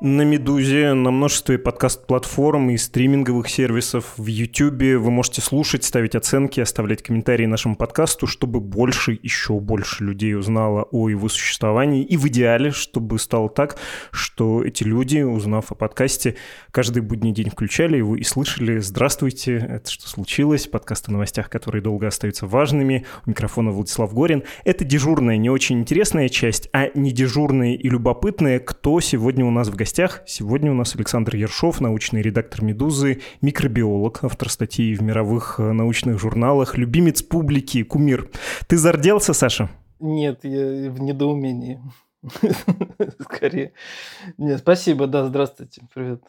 [0.00, 5.00] На «Медузе», на множестве подкаст-платформ и стриминговых сервисов, в YouTube.
[5.02, 10.84] Вы можете слушать, ставить оценки, оставлять комментарии нашему подкасту, чтобы больше, еще больше людей узнало
[10.92, 12.04] о его существовании.
[12.04, 13.76] И в идеале, чтобы стало так,
[14.12, 16.36] что эти люди, узнав о подкасте,
[16.70, 21.82] каждый будний день включали его и слышали «Здравствуйте, это что случилось?» Подкаст о новостях, которые
[21.82, 23.04] долго остаются важными.
[23.26, 24.44] У микрофона Владислав Горин.
[24.64, 29.66] Это дежурная, не очень интересная часть, а не дежурная и любопытная, кто сегодня у нас
[29.66, 30.22] в гостях гостях.
[30.26, 36.20] Сегодня у нас Александр Ершов, научный редактор «Медузы», микробиолог, автор статей в мировых э, научных
[36.20, 38.28] журналах, любимец публики, кумир.
[38.66, 39.70] Ты зарделся, Саша?
[39.98, 41.80] Нет, я в недоумении.
[43.18, 43.72] Скорее.
[44.36, 46.22] Нет, спасибо, да, здравствуйте, привет.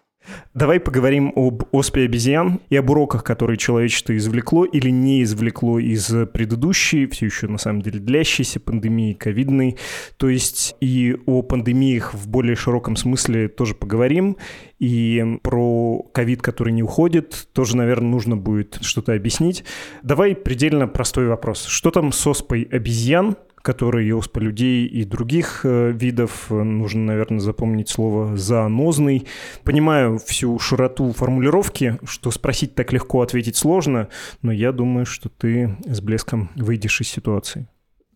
[0.54, 6.12] Давай поговорим об оспе обезьян и об уроках, которые человечество извлекло или не извлекло из
[6.34, 9.78] предыдущей, все еще на самом деле длящейся пандемии ковидной.
[10.18, 14.38] То есть и о пандемиях в более широком смысле тоже поговорим.
[14.80, 19.64] И про ковид, который не уходит, тоже, наверное, нужно будет что-то объяснить.
[20.04, 21.66] Давай предельно простой вопрос.
[21.66, 23.36] Что там с оспой обезьян?
[23.70, 26.50] Которые оспа людей и других э, видов.
[26.50, 29.28] Нужно, наверное, запомнить слово «зоонозный».
[29.64, 34.08] Понимаю всю широту формулировки, что спросить так легко, ответить сложно,
[34.42, 37.68] но я думаю, что ты с блеском выйдешь из ситуации.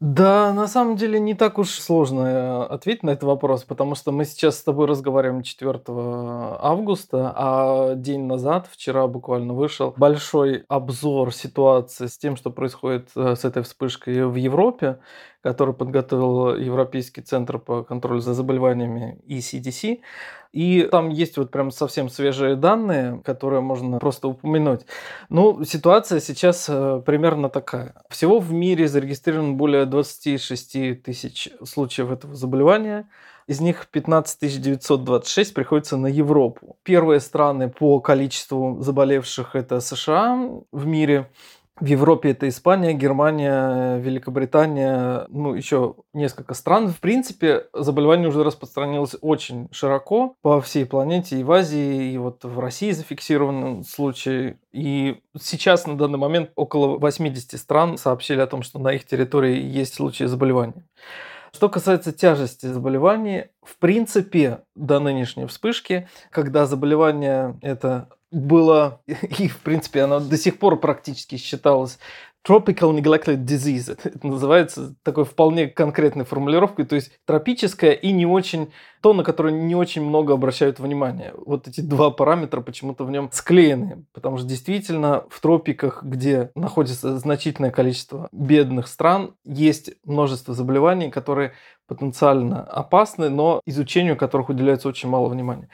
[0.03, 4.11] Да, на самом деле не так уж сложно э, ответить на этот вопрос, потому что
[4.11, 11.33] мы сейчас с тобой разговариваем 4 августа, а день назад, вчера буквально вышел большой обзор
[11.33, 14.99] ситуации с тем, что происходит э, с этой вспышкой в Европе,
[15.43, 19.99] который подготовил Европейский центр по контролю за заболеваниями ECDC.
[20.53, 24.81] И там есть вот прям совсем свежие данные, которые можно просто упомянуть.
[25.29, 27.95] Ну, ситуация сейчас э, примерно такая.
[28.09, 33.09] Всего в мире зарегистрировано более 26 тысяч случаев этого заболевания.
[33.47, 36.77] Из них 15 926 приходится на Европу.
[36.83, 41.29] Первые страны по количеству заболевших это США в мире.
[41.79, 46.89] В Европе это Испания, Германия, Великобритания, ну, еще несколько стран.
[46.89, 52.43] В принципе, заболевание уже распространилось очень широко по всей планете, и в Азии, и вот
[52.43, 54.57] в России зафиксирован случай.
[54.71, 59.59] И сейчас, на данный момент, около 80 стран сообщили о том, что на их территории
[59.59, 60.85] есть случаи заболевания.
[61.55, 69.59] Что касается тяжести заболеваний, в принципе, до нынешней вспышки, когда заболевание это было, и в
[69.59, 71.99] принципе оно до сих пор практически считалось
[72.45, 73.97] Tropical Neglected Disease.
[74.03, 79.53] Это называется такой вполне конкретной формулировкой, то есть тропическое и не очень, то, на которое
[79.53, 81.33] не очень много обращают внимание.
[81.45, 87.17] Вот эти два параметра почему-то в нем склеены, потому что действительно в тропиках, где находится
[87.17, 91.53] значительное количество бедных стран, есть множество заболеваний, которые
[91.87, 95.69] потенциально опасны, но изучению которых уделяется очень мало внимания.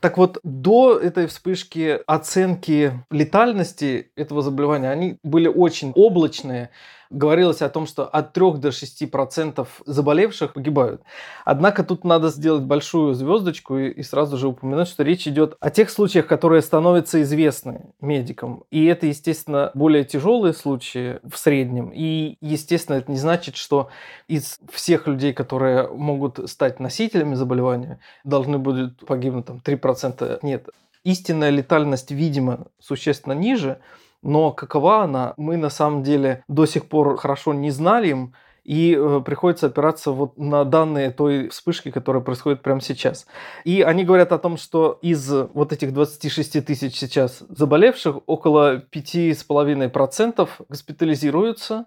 [0.00, 6.70] Так вот, до этой вспышки оценки летальности этого заболевания, они были очень облачные
[7.10, 11.02] говорилось о том, что от 3 до 6 процентов заболевших погибают.
[11.44, 15.70] Однако тут надо сделать большую звездочку и, и сразу же упомянуть, что речь идет о
[15.70, 18.64] тех случаях, которые становятся известны медикам.
[18.70, 21.90] И это, естественно, более тяжелые случаи в среднем.
[21.94, 23.88] И, естественно, это не значит, что
[24.26, 30.40] из всех людей, которые могут стать носителями заболевания, должны будут погибнуть там 3%.
[30.42, 30.68] Нет.
[31.04, 33.78] Истинная летальность, видимо, существенно ниже–
[34.22, 38.30] но какова она, мы на самом деле до сих пор хорошо не знали,
[38.68, 43.26] и э, приходится опираться вот на данные той вспышки, которая происходит прямо сейчас.
[43.64, 50.48] И они говорят о том, что из вот этих 26 тысяч сейчас заболевших около 5,5%
[50.68, 51.86] госпитализируются,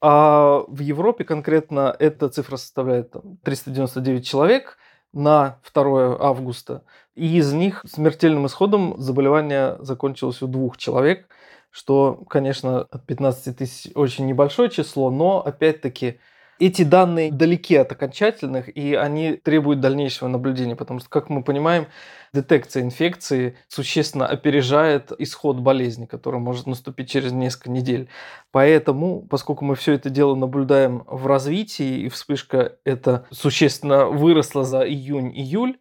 [0.00, 4.78] а в Европе конкретно эта цифра составляет там, 399 человек
[5.12, 6.82] на 2 августа.
[7.14, 11.28] И из них смертельным исходом заболевание закончилось у двух человек–
[11.76, 16.18] что, конечно, от 15 тысяч очень небольшое число, но, опять-таки,
[16.58, 21.86] эти данные далеки от окончательных, и они требуют дальнейшего наблюдения, потому что, как мы понимаем,
[22.32, 28.08] детекция инфекции существенно опережает исход болезни, который может наступить через несколько недель.
[28.52, 34.80] Поэтому, поскольку мы все это дело наблюдаем в развитии, и вспышка это существенно выросла за
[34.80, 35.76] июнь-июль,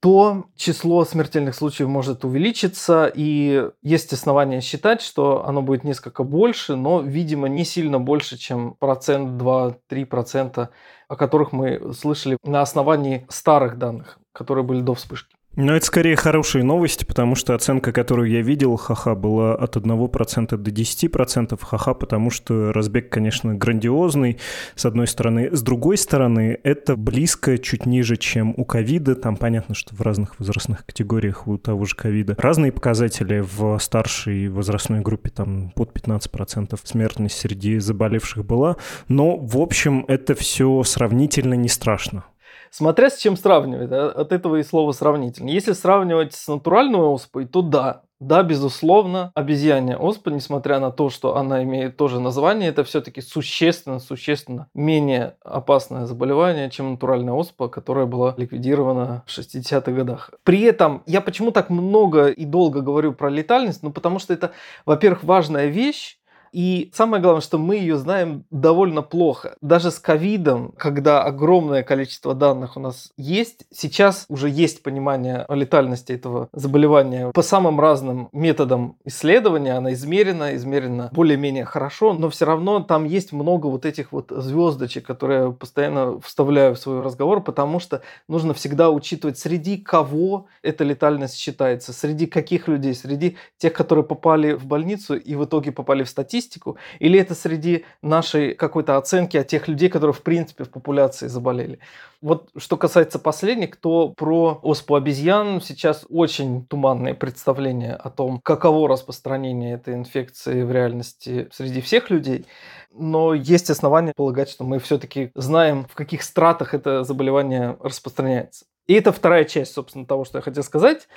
[0.00, 6.76] то число смертельных случаев может увеличиться, и есть основания считать, что оно будет несколько больше,
[6.76, 10.70] но, видимо, не сильно больше, чем процент, 2-3 процента,
[11.08, 15.37] о которых мы слышали на основании старых данных, которые были до вспышки.
[15.58, 20.56] Но это скорее хорошие новости, потому что оценка, которую я видел, ха-ха, была от 1%
[20.56, 24.38] до 10%, ха-ха, потому что разбег, конечно, грандиозный,
[24.76, 25.50] с одной стороны.
[25.50, 29.16] С другой стороны, это близко, чуть ниже, чем у ковида.
[29.16, 33.40] Там понятно, что в разных возрастных категориях у того же ковида разные показатели.
[33.40, 38.76] В старшей возрастной группе там под 15% смертность среди заболевших была.
[39.08, 42.26] Но, в общем, это все сравнительно не страшно.
[42.70, 44.10] Смотря с чем сравнивать, да?
[44.10, 45.50] от этого и слово сравнительно.
[45.50, 51.36] Если сравнивать с натуральной оспой, то да, да, безусловно, обезьянья оспа, несмотря на то, что
[51.36, 58.06] она имеет тоже название, это все-таки существенно, существенно менее опасное заболевание, чем натуральная оспа, которая
[58.06, 60.32] была ликвидирована в 60-х годах.
[60.42, 63.84] При этом я почему так много и долго говорю про летальность?
[63.84, 64.50] Ну, потому что это,
[64.84, 66.17] во-первых, важная вещь,
[66.52, 69.56] и самое главное, что мы ее знаем довольно плохо.
[69.60, 75.54] Даже с ковидом, когда огромное количество данных у нас есть, сейчас уже есть понимание о
[75.54, 79.74] летальности этого заболевания по самым разным методам исследования.
[79.74, 85.06] Она измерена, измерена более-менее хорошо, но все равно там есть много вот этих вот звездочек,
[85.06, 90.84] которые я постоянно вставляю в свой разговор, потому что нужно всегда учитывать, среди кого эта
[90.84, 96.02] летальность считается, среди каких людей, среди тех, которые попали в больницу и в итоге попали
[96.02, 100.64] в статистику, статистику, или это среди нашей какой-то оценки о тех людей, которые в принципе
[100.64, 101.78] в популяции заболели.
[102.20, 108.88] Вот что касается последних, то про оспу обезьян сейчас очень туманное представление о том, каково
[108.88, 112.46] распространение этой инфекции в реальности среди всех людей.
[112.92, 118.64] Но есть основания полагать, что мы все-таки знаем, в каких стратах это заболевание распространяется.
[118.86, 121.08] И это вторая часть, собственно, того, что я хотел сказать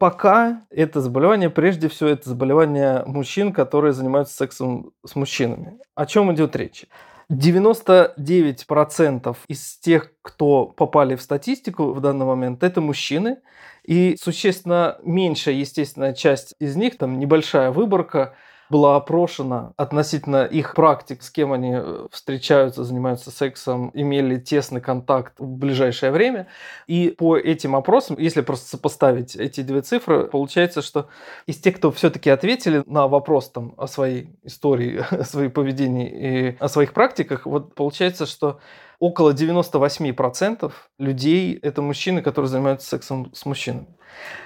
[0.00, 5.78] пока это заболевание, прежде всего, это заболевание мужчин, которые занимаются сексом с мужчинами.
[5.94, 6.86] О чем идет речь?
[7.30, 13.40] 99% из тех, кто попали в статистику в данный момент, это мужчины.
[13.84, 18.34] И существенно меньшая, естественная часть из них, там небольшая выборка,
[18.70, 25.34] была опрошена относительно их практик, с кем они э, встречаются, занимаются сексом, имели тесный контакт
[25.38, 26.46] в ближайшее время.
[26.86, 31.08] И по этим опросам, если просто сопоставить эти две цифры, получается, что
[31.46, 36.56] из тех, кто все-таки ответили на вопрос там, о своей истории, о своем поведении и
[36.60, 38.60] о своих практиках, вот получается, что
[39.00, 43.88] около 98% людей– это мужчины, которые занимаются сексом с мужчинами.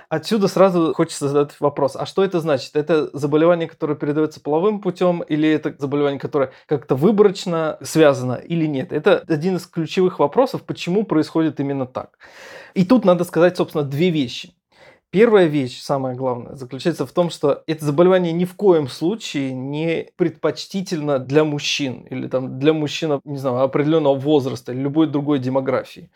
[0.09, 2.77] Отсюда сразу хочется задать вопрос, а что это значит?
[2.77, 8.93] Это заболевание, которое передается половым путем, или это заболевание, которое как-то выборочно связано, или нет?
[8.93, 12.19] Это один из ключевых вопросов, почему происходит именно так.
[12.75, 14.55] И тут надо сказать, собственно, две вещи.
[15.11, 20.09] Первая вещь, самая главная, заключается в том, что это заболевание ни в коем случае не
[20.17, 26.11] предпочтительно для мужчин или там, для мужчин, не знаю, определенного возраста или любой другой демографии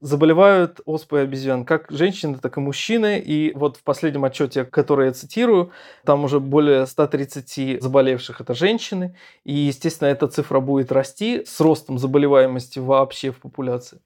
[0.00, 3.18] заболевают оспой обезьян как женщины, так и мужчины.
[3.18, 5.72] И вот в последнем отчете, который я цитирую,
[6.04, 9.16] там уже более 130 заболевших это женщины.
[9.44, 14.00] И, естественно, эта цифра будет расти с ростом заболеваемости вообще в популяции.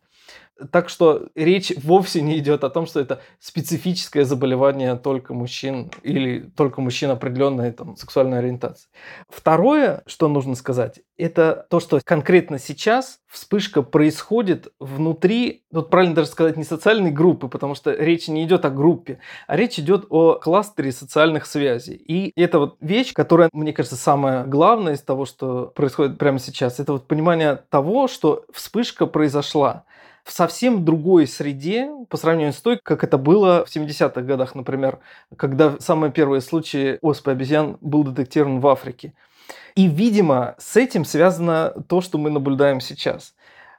[0.71, 6.41] Так что речь вовсе не идет о том, что это специфическое заболевание только мужчин или
[6.57, 8.89] только мужчин определенной там, сексуальной ориентации.
[9.29, 16.29] Второе, что нужно сказать, это то, что конкретно сейчас вспышка происходит внутри, тут правильно даже
[16.29, 20.35] сказать, не социальной группы, потому что речь не идет о группе, а речь идет о
[20.35, 21.95] кластере социальных связей.
[21.95, 26.81] И это вот вещь, которая, мне кажется, самая главная из того, что происходит прямо сейчас,
[26.81, 29.85] это вот понимание того, что вспышка произошла
[30.25, 35.01] в совсем другой среде по сравнению с той, как это было в 70-х годах, например,
[35.37, 39.15] когда самые первые случаи оспы обезьян был детектирован в Африке.
[39.75, 43.35] И, видимо, с этим связано то, что мы наблюдаем сейчас.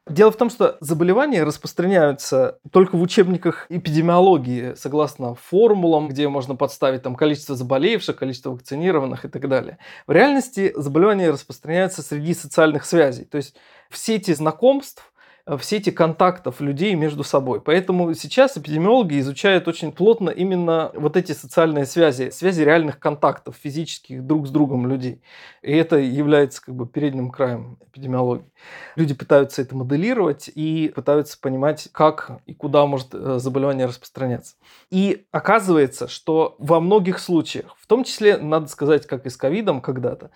[0.05, 7.03] Дело в том, что заболевания распространяются только в учебниках эпидемиологии, согласно формулам, где можно подставить
[7.03, 9.77] там, количество заболевших, количество вакцинированных и так далее.
[10.05, 13.23] В реальности заболевания распространяются среди социальных связей.
[13.23, 13.55] То есть
[13.89, 15.12] в сети знакомств
[15.45, 17.59] в сети контактов людей между собой.
[17.59, 24.25] Поэтому сейчас эпидемиологи изучают очень плотно именно вот эти социальные связи, связи реальных контактов физических
[24.25, 25.21] друг с другом людей.
[25.61, 28.49] И это является как бы передним краем эпидемиологии.
[28.95, 34.55] Люди пытаются это моделировать и пытаются понимать, как и куда может э, заболевание распространяться.
[34.91, 39.81] И оказывается, что во многих случаях, в том числе, надо сказать, как и с ковидом
[39.81, 40.31] когда-то,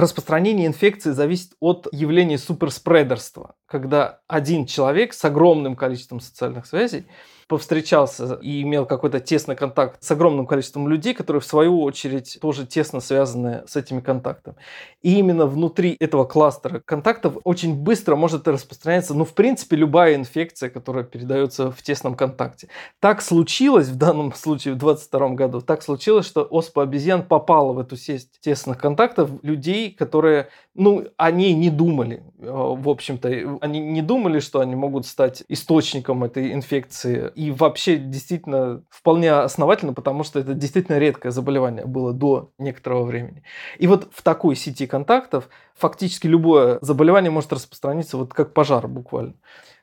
[0.00, 7.06] распространение инфекции зависит от явления суперспредерства, когда один человек с огромным количеством социальных связей
[7.48, 12.66] повстречался и имел какой-то тесный контакт с огромным количеством людей, которые в свою очередь тоже
[12.66, 14.56] тесно связаны с этими контактами.
[15.02, 20.68] И именно внутри этого кластера контактов очень быстро может распространяться, ну, в принципе, любая инфекция,
[20.68, 22.68] которая передается в тесном контакте.
[23.00, 27.78] Так случилось в данном случае в 2022 году, так случилось, что оспа обезьян попала в
[27.78, 34.02] эту сеть тесных контактов людей, которые, ну, они не думали, э, в общем-то, они не
[34.02, 37.32] думали, что они могут стать источником этой инфекции.
[37.38, 43.44] И вообще действительно вполне основательно, потому что это действительно редкое заболевание было до некоторого времени.
[43.78, 49.34] И вот в такой сети контактов фактически любое заболевание может распространиться вот как пожар буквально.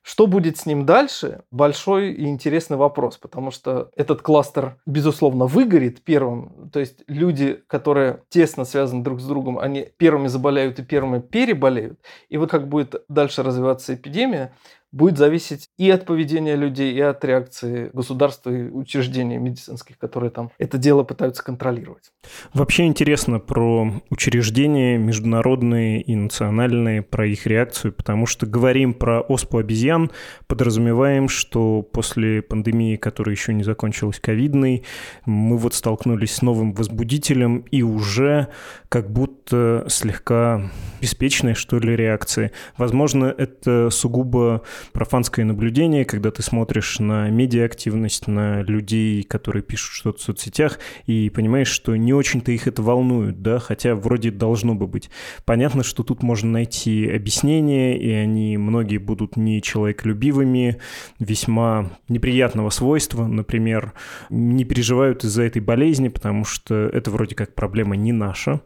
[0.02, 1.44] Что будет с ним дальше?
[1.50, 6.70] Большой и интересный вопрос, потому что этот кластер, безусловно, выгорит первым.
[6.72, 12.02] То есть люди, которые тесно связаны друг с другом, они первыми заболеют и первыми переболеют.
[12.28, 14.54] И вот как будет дальше развиваться эпидемия,
[14.96, 20.52] будет зависеть и от поведения людей, и от реакции государства и учреждений медицинских, которые там
[20.58, 22.12] это дело пытаются контролировать.
[22.54, 29.58] Вообще интересно про учреждения международные и национальные, про их реакцию, потому что говорим про оспу
[29.58, 30.12] обезьян,
[30.48, 34.86] подразумеваем, что после пандемии, которая еще не закончилась ковидной,
[35.26, 38.48] мы вот столкнулись с новым возбудителем и уже
[38.88, 40.72] как будто слегка
[41.02, 42.52] беспечная, что ли, реакция.
[42.78, 50.20] Возможно, это сугубо профанское наблюдение, когда ты смотришь на медиа-активность, на людей, которые пишут что-то
[50.20, 54.88] в соцсетях, и понимаешь, что не очень-то их это волнует, да, хотя вроде должно бы
[54.88, 55.12] быть.
[55.46, 60.78] Понятно, что тут можно найти объяснение, и они многие будут не человеколюбивыми,
[61.20, 63.94] весьма неприятного свойства, например,
[64.30, 68.62] не переживают из-за этой болезни, потому что это вроде как проблема не наша,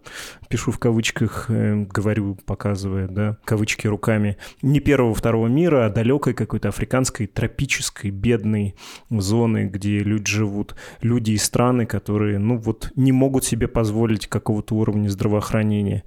[0.50, 6.70] пишу в кавычках, э, говорю, показывая, да, кавычки руками, не первого-второго мира, а далекой какой-то
[6.70, 8.76] африканской, тропической, бедной
[9.10, 14.76] зоны, где люди живут, люди и страны, которые, ну вот, не могут себе позволить какого-то
[14.76, 16.04] уровня здравоохранения.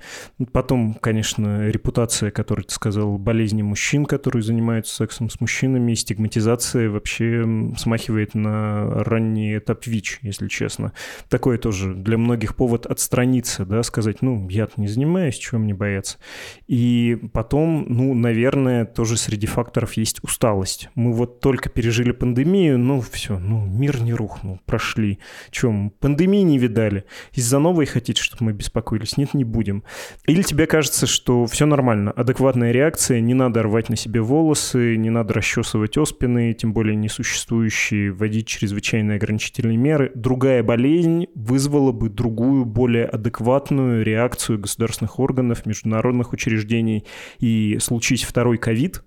[0.50, 6.90] Потом, конечно, репутация, которую ты сказал, болезни мужчин, которые занимаются сексом с мужчинами, и стигматизация
[6.90, 10.92] вообще смахивает на ранний этап ВИЧ, если честно.
[11.28, 16.18] Такое тоже для многих повод отстраниться, да, сказать, ну, я не занимаюсь, чего мне бояться.
[16.66, 20.88] И потом, ну, наверное, тоже среди факторов есть усталость.
[20.94, 25.18] Мы вот только пережили пандемию, ну все, ну мир не рухнул, прошли.
[25.50, 25.90] Чем?
[25.90, 27.04] Пандемии не видали.
[27.32, 29.16] Из-за новой хотите, чтобы мы беспокоились?
[29.16, 29.84] Нет, не будем.
[30.26, 35.10] Или тебе кажется, что все нормально, адекватная реакция, не надо рвать на себе волосы, не
[35.10, 40.12] надо расчесывать оспины, тем более несуществующие, вводить чрезвычайные ограничительные меры.
[40.14, 47.04] Другая болезнь вызвала бы другую, более адекватную реакцию государственных органов, международных учреждений.
[47.38, 49.02] И случись второй ковид,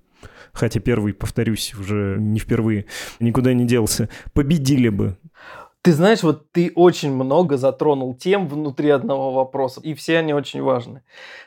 [0.54, 2.86] хотя первый, повторюсь, уже не впервые,
[3.20, 5.18] никуда не делся, победили бы.
[5.86, 10.64] Ты знаешь, вот ты очень много затронул тем внутри одного вопроса, и все они очень
[10.64, 11.04] важны.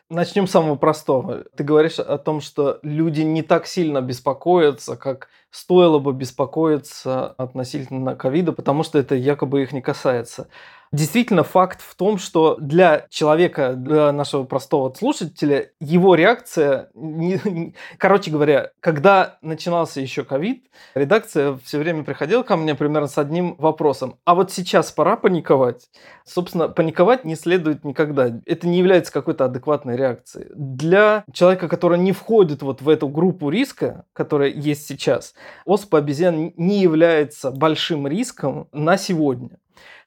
[0.09, 1.43] Начнем с самого простого.
[1.57, 8.15] Ты говоришь о том, что люди не так сильно беспокоятся, как стоило бы беспокоиться относительно
[8.15, 10.47] ковида, потому что это якобы их не касается.
[10.91, 16.91] Действительно, факт в том, что для человека, для нашего простого слушателя, его реакция,
[17.99, 20.65] короче говоря, когда начинался еще ковид,
[20.95, 24.17] редакция все время приходила ко мне примерно с одним вопросом.
[24.25, 25.89] А вот сейчас пора паниковать?
[26.25, 28.41] Собственно, паниковать не следует никогда.
[28.47, 30.47] Это не является какой-то адекватной реакцией.
[30.55, 35.35] Для человека, который не входит вот в эту группу риска, которая есть сейчас,
[35.67, 39.59] оспа обезьян не является большим риском на сегодня.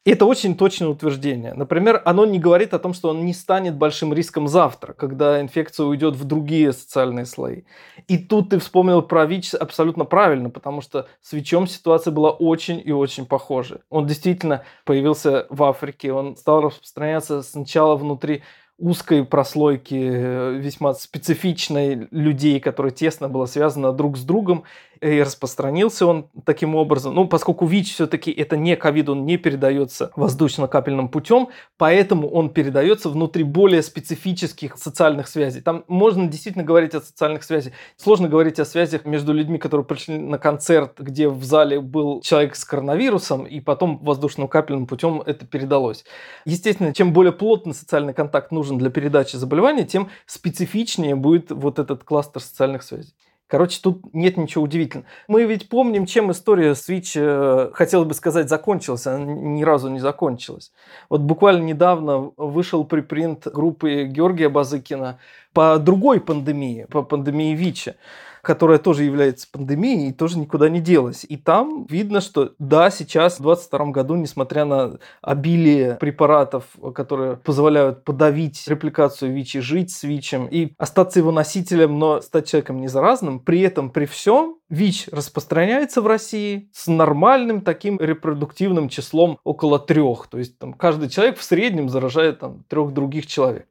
[0.03, 1.53] Это очень точное утверждение.
[1.53, 5.85] Например, оно не говорит о том, что он не станет большим риском завтра, когда инфекция
[5.85, 7.63] уйдет в другие социальные слои.
[8.07, 12.81] И тут ты вспомнил про ВИЧ абсолютно правильно, потому что с ВИЧом ситуация была очень
[12.83, 13.81] и очень похожа.
[13.91, 18.41] Он действительно появился в Африке, он стал распространяться сначала внутри
[18.81, 24.63] узкой прослойки э, весьма специфичной людей, которые тесно было связано друг с другом,
[25.01, 27.15] и распространился он таким образом.
[27.15, 33.09] Ну, поскольку ВИЧ все-таки это не ковид, он не передается воздушно-капельным путем, поэтому он передается
[33.09, 35.61] внутри более специфических социальных связей.
[35.61, 37.73] Там можно действительно говорить о социальных связях.
[37.97, 42.55] Сложно говорить о связях между людьми, которые пришли на концерт, где в зале был человек
[42.55, 46.05] с коронавирусом, и потом воздушно-капельным путем это передалось.
[46.45, 52.03] Естественно, чем более плотный социальный контакт нужен для передачи заболевания, тем специфичнее будет вот этот
[52.03, 53.13] кластер социальных связей.
[53.51, 55.09] Короче, тут нет ничего удивительного.
[55.27, 59.05] Мы ведь помним, чем история Switch, э, хотелось бы сказать, закончилась.
[59.05, 60.71] Она ни разу не закончилась.
[61.09, 65.19] Вот буквально недавно вышел припринт группы Георгия Базыкина
[65.53, 67.95] по другой пандемии, по пандемии ВИЧа
[68.41, 71.25] которая тоже является пандемией и тоже никуда не делась.
[71.27, 76.65] И там видно, что да, сейчас, в 2022 году, несмотря на обилие препаратов,
[76.95, 82.49] которые позволяют подавить репликацию ВИЧ и жить с ВИЧем и остаться его носителем, но стать
[82.49, 88.87] человеком не заразным, при этом, при всем, ВИЧ распространяется в России с нормальным таким репродуктивным
[88.89, 90.27] числом около трех.
[90.27, 93.67] То есть там, каждый человек в среднем заражает там, трех других человек.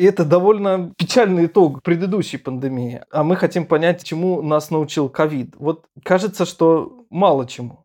[0.00, 3.02] И это довольно печальный итог предыдущей пандемии.
[3.10, 5.54] А мы хотим понять, чему нас научил ковид.
[5.58, 7.84] Вот кажется, что мало чему.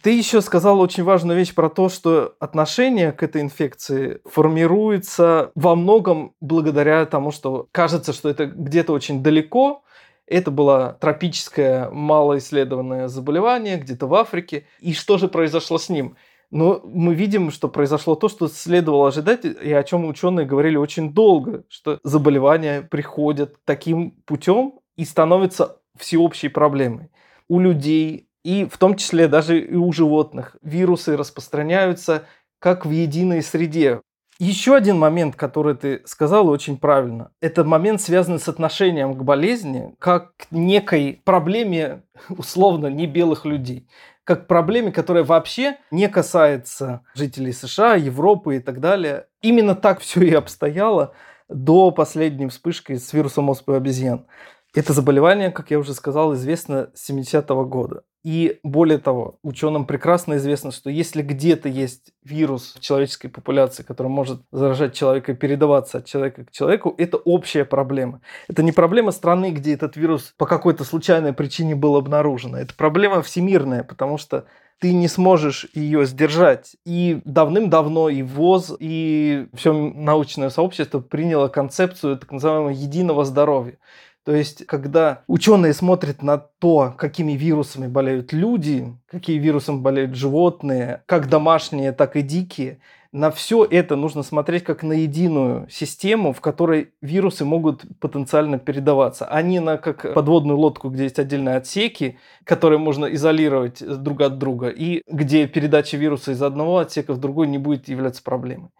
[0.00, 5.74] Ты еще сказал очень важную вещь про то, что отношение к этой инфекции формируется во
[5.74, 9.82] многом благодаря тому, что кажется, что это где-то очень далеко,
[10.28, 14.66] это было тропическое малоисследованное заболевание где-то в Африке.
[14.78, 16.16] И что же произошло с ним?
[16.50, 21.12] Но мы видим, что произошло то, что следовало ожидать, и о чем ученые говорили очень
[21.12, 27.10] долго, что заболевания приходят таким путем и становятся всеобщей проблемой.
[27.48, 32.24] У людей, и в том числе даже и у животных, вирусы распространяются
[32.58, 34.00] как в единой среде.
[34.40, 39.94] Еще один момент, который ты сказал очень правильно, это момент, связанный с отношением к болезни,
[39.98, 43.86] как к некой проблеме, условно, не белых людей
[44.30, 49.26] как проблеме, которая вообще не касается жителей США, Европы и так далее.
[49.42, 51.14] Именно так все и обстояло
[51.48, 54.28] до последней вспышки с вирусом оспы обезьян.
[54.72, 58.04] Это заболевание, как я уже сказал, известно с 70-го года.
[58.22, 64.08] И более того, ученым прекрасно известно, что если где-то есть вирус в человеческой популяции, который
[64.08, 68.20] может заражать человека и передаваться от человека к человеку, это общая проблема.
[68.46, 72.56] Это не проблема страны, где этот вирус по какой-то случайной причине был обнаружен.
[72.56, 74.44] Это проблема всемирная, потому что
[74.80, 76.76] ты не сможешь ее сдержать.
[76.84, 83.78] И давным-давно и ВОЗ, и все научное сообщество приняло концепцию так называемого единого здоровья.
[84.24, 91.02] То есть, когда ученые смотрят на то, какими вирусами болеют люди, какие вирусами болеют животные,
[91.06, 92.80] как домашние, так и дикие,
[93.12, 99.26] на все это нужно смотреть как на единую систему, в которой вирусы могут потенциально передаваться,
[99.26, 104.38] а не на как подводную лодку, где есть отдельные отсеки, которые можно изолировать друг от
[104.38, 108.70] друга, и где передача вируса из одного отсека в другой не будет являться проблемой.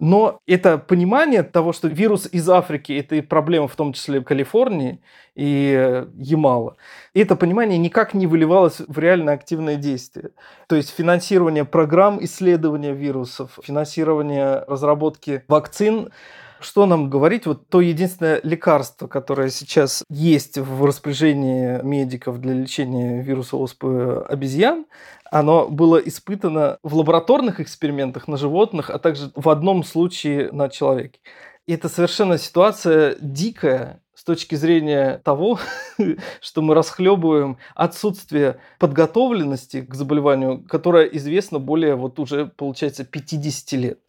[0.00, 5.00] Но это понимание того, что вирус из Африки– это и проблема в том числе Калифорнии
[5.34, 6.76] и э, Ямала,
[7.14, 10.30] это понимание никак не выливалось в реально активное действие.
[10.68, 16.10] То есть финансирование программ исследования вирусов, финансирование разработки вакцин–
[16.60, 17.46] что нам говорить?
[17.46, 24.86] Вот то единственное лекарство, которое сейчас есть в распоряжении медиков для лечения вируса оспы обезьян,
[25.30, 31.20] оно было испытано в лабораторных экспериментах на животных, а также в одном случае на человеке.
[31.66, 35.60] И это совершенно ситуация дикая с точки зрения того,
[36.40, 44.00] что мы расхлебываем отсутствие подготовленности к заболеванию, которое известно более вот уже, получается, 50 лет.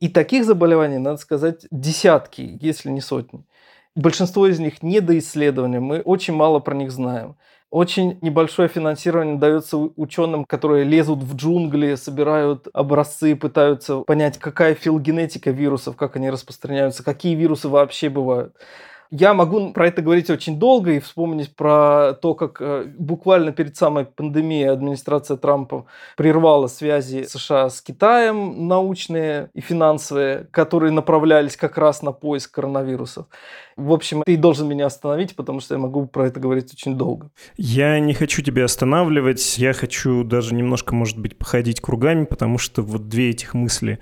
[0.00, 3.44] И таких заболеваний, надо сказать, десятки, если не сотни.
[3.94, 7.36] Большинство из них не до исследования, мы очень мало про них знаем.
[7.70, 15.50] Очень небольшое финансирование дается ученым, которые лезут в джунгли, собирают образцы, пытаются понять, какая филогенетика
[15.50, 18.54] вирусов, как они распространяются, какие вирусы вообще бывают.
[19.10, 23.76] Я могу про это говорить очень долго и вспомнить про то, как э, буквально перед
[23.76, 31.78] самой пандемией администрация Трампа прервала связи США с Китаем научные и финансовые, которые направлялись как
[31.78, 33.26] раз на поиск коронавирусов.
[33.76, 37.30] В общем, ты должен меня остановить, потому что я могу про это говорить очень долго.
[37.58, 42.80] Я не хочу тебя останавливать, я хочу даже немножко, может быть, походить кругами, потому что
[42.80, 43.98] вот две этих мысли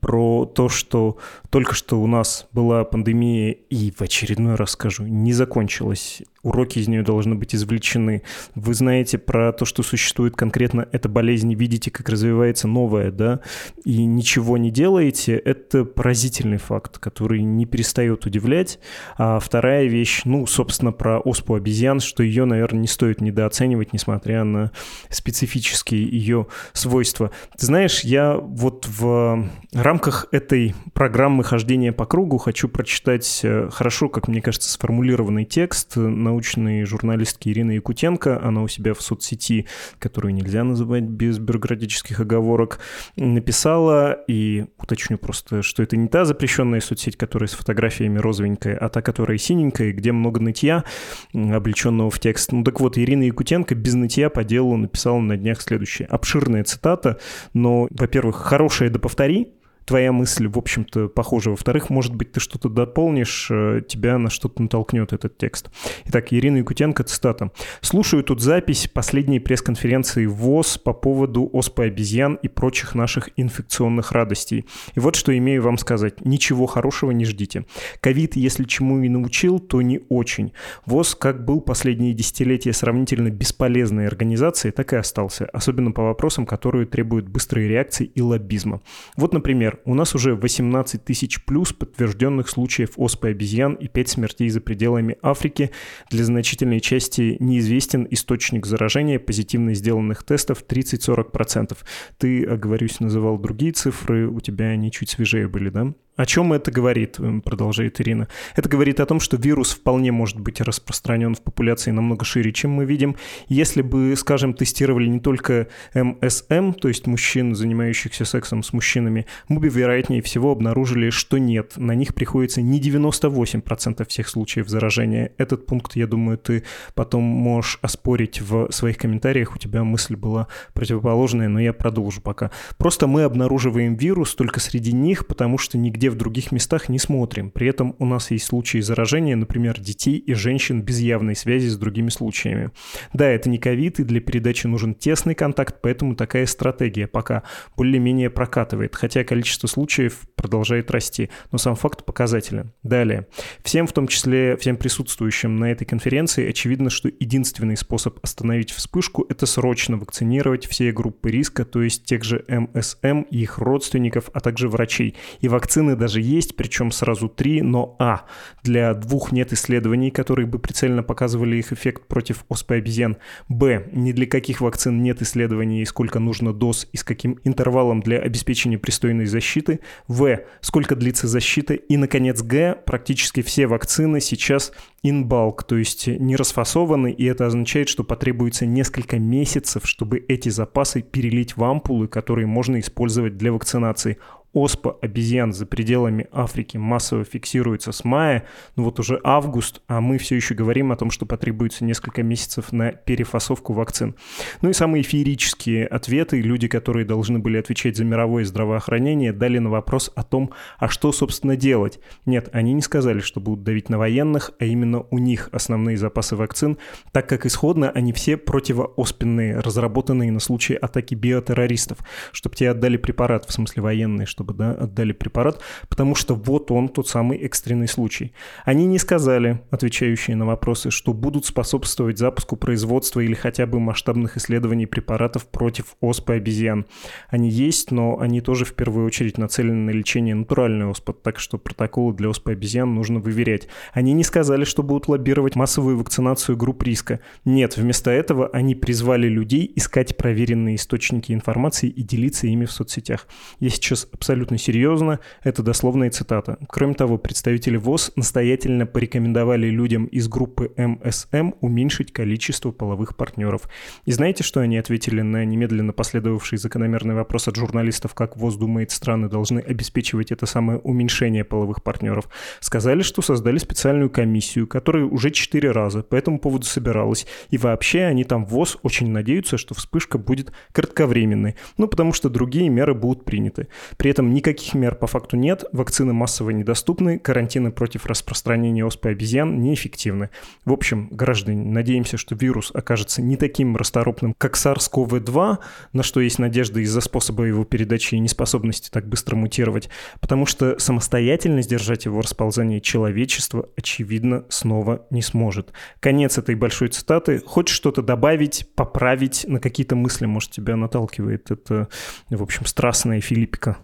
[0.00, 1.18] про то, что
[1.50, 6.88] только что у нас была пандемия и в очередной раз скажу, не закончилась уроки из
[6.88, 8.22] нее должны быть извлечены.
[8.54, 13.40] Вы знаете про то, что существует конкретно эта болезнь, видите, как развивается новая, да,
[13.84, 18.78] и ничего не делаете, это поразительный факт, который не перестает удивлять.
[19.16, 24.44] А вторая вещь, ну, собственно, про оспу обезьян, что ее, наверное, не стоит недооценивать, несмотря
[24.44, 24.70] на
[25.10, 27.30] специфические ее свойства.
[27.58, 34.08] Ты знаешь, я вот в рамках этой программы хождения по кругу хочу прочитать э, хорошо,
[34.08, 35.96] как мне кажется, сформулированный текст
[36.28, 38.40] научной журналистки Ирины Якутенко.
[38.42, 39.66] Она у себя в соцсети,
[39.98, 42.80] которую нельзя называть без бюрократических оговорок,
[43.16, 48.88] написала, и уточню просто, что это не та запрещенная соцсеть, которая с фотографиями розовенькая, а
[48.88, 50.84] та, которая синенькая, где много нытья,
[51.32, 52.52] облеченного в текст.
[52.52, 56.08] Ну так вот, Ирина Якутенко без нытья по делу написала на днях следующее.
[56.08, 57.18] Обширная цитата,
[57.54, 59.54] но, во-первых, хорошая да повтори,
[59.88, 61.50] твоя мысль, в общем-то, похожа.
[61.50, 65.70] Во-вторых, может быть, ты что-то дополнишь, э, тебя на что-то натолкнет этот текст.
[66.04, 67.50] Итак, Ирина Якутенко, цитата.
[67.80, 74.66] «Слушаю тут запись последней пресс-конференции ВОЗ по поводу оспы обезьян и прочих наших инфекционных радостей.
[74.94, 76.22] И вот что имею вам сказать.
[76.24, 77.64] Ничего хорошего не ждите.
[78.00, 80.52] Ковид, если чему и научил, то не очень.
[80.84, 86.84] ВОЗ, как был последние десятилетия сравнительно бесполезной организацией, так и остался, особенно по вопросам, которые
[86.84, 88.82] требуют быстрой реакции и лоббизма.
[89.16, 94.48] Вот, например, у нас уже 18 тысяч плюс подтвержденных случаев оспы обезьян и 5 смертей
[94.48, 95.70] за пределами Африки.
[96.10, 101.76] Для значительной части неизвестен источник заражения, позитивно сделанных тестов 30-40%.
[102.18, 105.94] Ты, оговорюсь, называл другие цифры, у тебя они чуть свежее были, да?
[106.18, 108.26] О чем это говорит, продолжает Ирина?
[108.56, 112.72] Это говорит о том, что вирус вполне может быть распространен в популяции намного шире, чем
[112.72, 113.14] мы видим.
[113.46, 119.60] Если бы, скажем, тестировали не только МСМ, то есть мужчин, занимающихся сексом с мужчинами, мы
[119.60, 121.74] бы, вероятнее всего, обнаружили, что нет.
[121.76, 125.30] На них приходится не 98% всех случаев заражения.
[125.38, 129.54] Этот пункт, я думаю, ты потом можешь оспорить в своих комментариях.
[129.54, 132.50] У тебя мысль была противоположная, но я продолжу пока.
[132.76, 137.50] Просто мы обнаруживаем вирус только среди них, потому что нигде в других местах не смотрим.
[137.50, 141.76] При этом у нас есть случаи заражения, например, детей и женщин без явной связи с
[141.76, 142.70] другими случаями.
[143.12, 147.42] Да, это не ковид, и для передачи нужен тесный контакт, поэтому такая стратегия пока
[147.76, 152.72] более-менее прокатывает, хотя количество случаев продолжает расти, но сам факт показателен.
[152.82, 153.26] Далее.
[153.62, 159.26] Всем, в том числе всем присутствующим на этой конференции, очевидно, что единственный способ остановить вспышку–
[159.28, 164.40] это срочно вакцинировать все группы риска, то есть тех же МСМ и их родственников, а
[164.40, 165.16] также врачей.
[165.40, 168.22] И вакцины даже есть, причем сразу три, но А.
[168.62, 173.18] Для двух нет исследований, которые бы прицельно показывали их эффект против оспы обезьян.
[173.48, 173.88] Б.
[173.92, 178.78] Ни для каких вакцин нет исследований, сколько нужно доз и с каким интервалом для обеспечения
[178.78, 179.80] пристойной защиты.
[180.06, 180.40] В.
[180.60, 181.74] Сколько длится защита.
[181.74, 182.76] И, наконец, Г.
[182.86, 184.72] Практически все вакцины сейчас
[185.04, 190.48] in bulk, то есть не расфасованы, и это означает, что потребуется несколько месяцев, чтобы эти
[190.48, 194.18] запасы перелить в ампулы, которые можно использовать для вакцинации
[194.52, 198.44] оспа обезьян за пределами Африки массово фиксируется с мая,
[198.76, 202.72] ну вот уже август, а мы все еще говорим о том, что потребуется несколько месяцев
[202.72, 204.16] на перефасовку вакцин.
[204.62, 209.70] Ну и самые феерические ответы, люди, которые должны были отвечать за мировое здравоохранение, дали на
[209.70, 212.00] вопрос о том, а что, собственно, делать.
[212.24, 216.36] Нет, они не сказали, что будут давить на военных, а именно у них основные запасы
[216.36, 216.78] вакцин,
[217.12, 221.98] так как исходно они все противооспенные, разработанные на случай атаки биотеррористов,
[222.32, 226.70] чтобы те отдали препарат, в смысле военные, чтобы бы да, отдали препарат, потому что вот
[226.70, 228.32] он, тот самый экстренный случай.
[228.64, 234.36] Они не сказали, отвечающие на вопросы, что будут способствовать запуску производства или хотя бы масштабных
[234.36, 236.86] исследований препаратов против оспы обезьян.
[237.30, 241.58] Они есть, но они тоже в первую очередь нацелены на лечение натуральной оспы, так что
[241.58, 243.66] протоколы для оспы обезьян нужно выверять.
[243.92, 247.18] Они не сказали, что будут лоббировать массовую вакцинацию групп риска.
[247.44, 253.26] Нет, вместо этого они призвали людей искать проверенные источники информации и делиться ими в соцсетях.
[253.58, 255.20] Я сейчас абсолютно абсолютно серьезно.
[255.42, 256.58] Это дословная цитата.
[256.68, 263.62] Кроме того, представители ВОЗ настоятельно порекомендовали людям из группы МСМ уменьшить количество половых партнеров.
[264.04, 268.90] И знаете, что они ответили на немедленно последовавший закономерный вопрос от журналистов, как ВОЗ думает,
[268.90, 272.28] страны должны обеспечивать это самое уменьшение половых партнеров?
[272.60, 277.26] Сказали, что создали специальную комиссию, которая уже четыре раза по этому поводу собиралась.
[277.48, 281.56] И вообще они там ВОЗ очень надеются, что вспышка будет кратковременной.
[281.78, 283.68] Ну, потому что другие меры будут приняты.
[283.96, 289.60] При этом никаких мер по факту нет, вакцины массово недоступны, карантины против распространения оспы обезьян
[289.60, 290.30] неэффективны.
[290.64, 295.58] В общем, граждане, надеемся, что вирус окажется не таким расторопным, как SARS-CoV-2,
[295.92, 299.88] на что есть надежда из-за способа его передачи и неспособности так быстро мутировать,
[300.20, 305.72] потому что самостоятельно сдержать его расползание человечество, очевидно, снова не сможет.
[306.00, 307.40] Конец этой большой цитаты.
[307.44, 311.88] Хочешь что-то добавить, поправить, на какие-то мысли, может, тебя наталкивает это,
[312.30, 313.78] в общем, страстная Филиппика?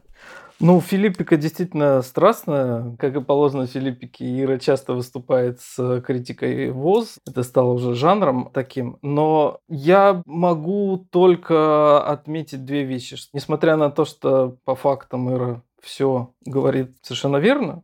[0.61, 2.97] Ну, Филиппика действительно страстная.
[2.99, 7.19] Как и положено Филиппике, Ира часто выступает с критикой ВОЗ.
[7.27, 8.99] Это стало уже жанром таким.
[9.03, 13.17] Но я могу только отметить две вещи.
[13.33, 17.83] Несмотря на то, что по фактам Ира все говорит совершенно верно,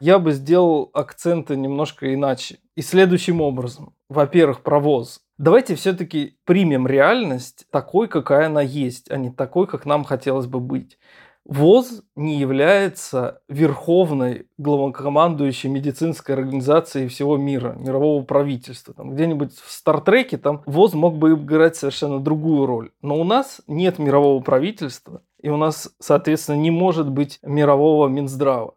[0.00, 2.58] я бы сделал акценты немножко иначе.
[2.74, 3.94] И следующим образом.
[4.08, 5.20] Во-первых, про ВОЗ.
[5.38, 10.60] Давайте все-таки примем реальность такой, какая она есть, а не такой, как нам хотелось бы
[10.60, 10.98] быть.
[11.50, 18.94] ВОЗ не является верховной главнокомандующей медицинской организацией всего мира, мирового правительства.
[18.94, 22.92] Там где-нибудь в Стартреке там ВОЗ мог бы играть совершенно другую роль.
[23.02, 28.74] Но у нас нет мирового правительства, и у нас, соответственно, не может быть мирового Минздрава.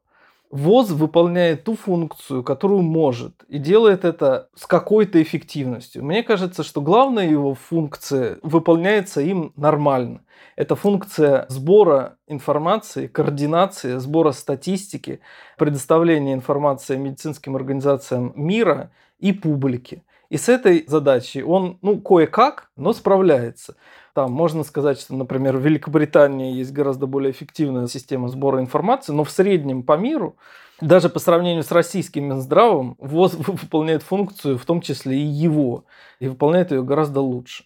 [0.54, 6.06] ВОЗ выполняет ту функцию, которую может, и делает это с какой-то эффективностью.
[6.06, 10.22] Мне кажется, что главная его функция выполняется им нормально.
[10.56, 15.22] Это функция сбора информации, координации, сбора статистики,
[15.58, 20.04] предоставления информации медицинским организациям мира и публике.
[20.34, 23.76] И с этой задачей он, ну, кое-как, но справляется.
[24.16, 29.24] Там можно сказать, что, например, в Великобритании есть гораздо более эффективная система сбора информации, но
[29.26, 30.36] в среднем по миру,
[30.82, 35.86] даже по сравнению с российским Минздравом, ВОЗ выполняет функцию, в том числе и его,
[36.20, 37.66] и выполняет ее гораздо лучше.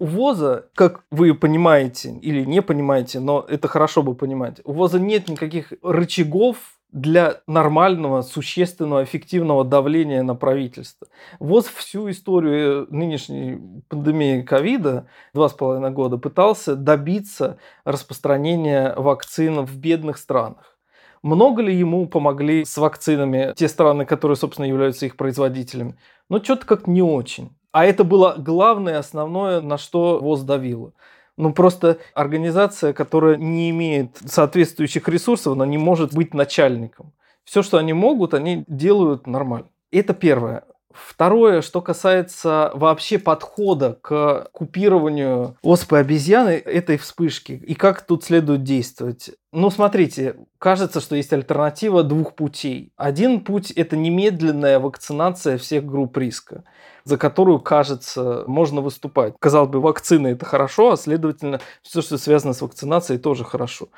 [0.00, 4.98] У ВОЗа, как вы понимаете или не понимаете, но это хорошо бы понимать, у ВОЗа
[4.98, 6.56] нет никаких рычагов
[6.92, 11.06] для нормального, существенного, эффективного давления на правительство.
[11.38, 19.76] ВОЗ всю историю нынешней пандемии ковида, два с половиной года, пытался добиться распространения вакцин в
[19.78, 20.76] бедных странах.
[21.22, 25.96] Много ли ему помогли с вакцинами те страны, которые, собственно, являются их производителями?
[26.28, 27.50] Ну, что-то как не очень.
[27.72, 30.92] А это было главное, основное, на что ВОЗ давило.
[31.40, 37.14] Ну, просто организация, которая не имеет соответствующих ресурсов, она не может быть начальником.
[37.44, 39.68] Все, что они могут, они делают нормально.
[39.90, 40.64] Это первое.
[40.92, 48.64] Второе, что касается вообще подхода к купированию оспы обезьяны этой вспышки и как тут следует
[48.64, 49.30] действовать.
[49.52, 52.92] Ну, смотрите, кажется, что есть альтернатива двух путей.
[52.96, 56.64] Один путь– это немедленная вакцинация всех групп риска,
[57.04, 59.34] за которую, кажется, можно выступать.
[59.38, 63.88] Казалось бы, вакцины– это хорошо, а следовательно, все, что связано с вакцинацией, тоже хорошо.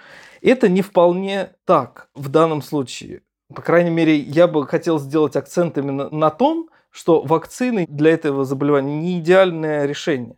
[0.42, 3.22] Это не вполне так в данном случае.
[3.55, 8.44] По крайней мере, я бы хотел сделать акцент именно на том, что вакцины для этого
[8.44, 10.37] заболевания не идеальное решение.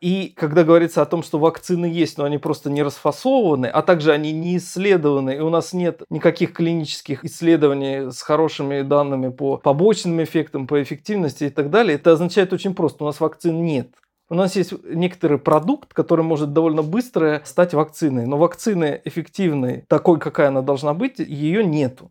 [0.00, 4.12] И когда говорится о том, что вакцины есть, но они просто не расфасованы, а также
[4.12, 10.22] они не исследованы, и у нас нет никаких клинических исследований с хорошими данными по побочным
[10.22, 13.88] эффектам, по эффективности и так далее, это означает очень просто, у нас вакцин нет.
[14.28, 20.18] У нас есть некоторый продукт, который может довольно быстро стать вакциной, но вакцины эффективной, такой,
[20.18, 22.10] какая она должна быть, ее нету.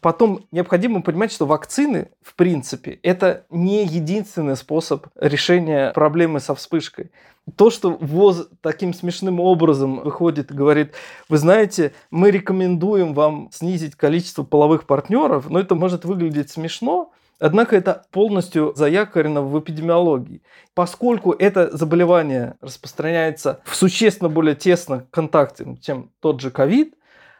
[0.00, 7.10] Потом необходимо понимать, что вакцины, в принципе, это не единственный способ решения проблемы со вспышкой.
[7.56, 10.94] То, что ВОЗ таким смешным образом выходит и говорит,
[11.28, 17.76] вы знаете, мы рекомендуем вам снизить количество половых партнеров, но это может выглядеть смешно, Однако
[17.76, 20.42] это полностью заякорено в эпидемиологии.
[20.74, 26.94] Поскольку это заболевание распространяется в существенно более тесном контакте, чем тот же ковид,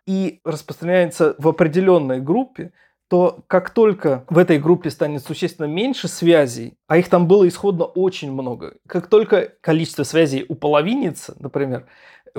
[0.08, 2.72] и распространяется в определенной группе,
[3.08, 7.84] то как только в этой группе станет существенно меньше связей, а их там было исходно
[7.84, 11.86] очень много, как только количество связей уполовинится, например,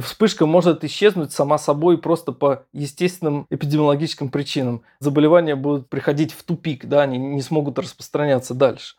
[0.02, 4.82] вспышка может исчезнуть сама собой просто по естественным эпидемиологическим причинам.
[5.00, 8.96] Заболевания будут приходить в тупик, да, они не смогут распространяться дальше.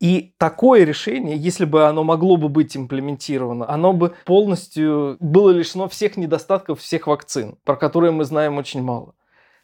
[0.00, 5.88] И такое решение, если бы оно могло бы быть имплементировано, оно бы полностью было лишено
[5.88, 9.14] всех недостатков всех вакцин, про которые мы знаем очень мало.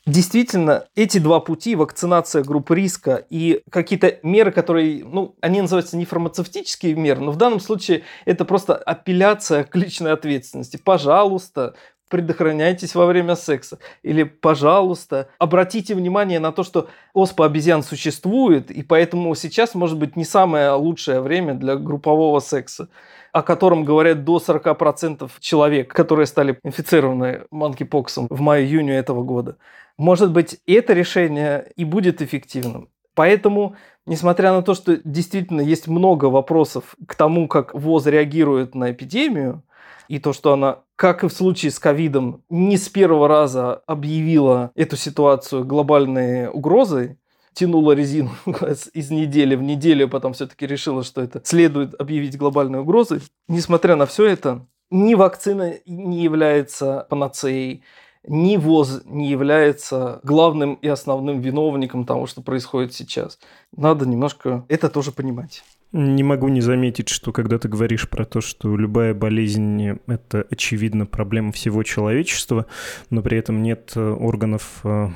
[0.05, 6.05] Действительно, эти два пути, вакцинация групп риска и какие-то меры, которые, ну, они называются не
[6.05, 10.77] фармацевтические меры, но в данном случае это просто апелляция к личной ответственности.
[10.77, 11.75] Пожалуйста,
[12.09, 13.79] предохраняйтесь во время секса.
[14.03, 20.17] Или, пожалуйста, обратите внимание на то, что оспа обезьян существует, и поэтому сейчас может быть
[20.17, 22.88] не самое лучшее время для группового секса
[23.33, 29.57] о котором говорят до 40% человек, которые стали инфицированы манкипоксом в мае-июне этого года.
[29.98, 32.88] Может быть, это решение и будет эффективным.
[33.14, 33.76] Поэтому,
[34.07, 39.62] несмотря на то, что действительно есть много вопросов к тому, как ВОЗ реагирует на эпидемию,
[40.09, 44.70] и то, что она, как и в случае с ковидом, не с первого раза объявила
[44.74, 47.18] эту ситуацию глобальной угрозой,
[47.55, 48.31] тянула резину
[48.94, 53.20] из недели в неделю, потом все-таки решила, что это следует объявить глобальной угрозой.
[53.48, 57.83] Несмотря на все это, ни вакцина не является панацеей,
[58.26, 63.38] ни ВОЗ не является главным и основным виновником того, что происходит сейчас.
[63.76, 65.64] Надо немножко это тоже понимать.
[65.92, 71.04] Не могу не заметить, что когда ты говоришь про то, что любая болезнь– это, очевидно,
[71.04, 72.64] проблема всего человечества,
[73.11, 75.08] но при этом нет э, органов э,